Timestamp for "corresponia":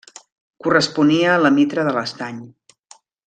0.67-1.27